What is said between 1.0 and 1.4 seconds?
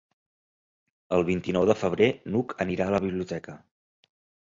El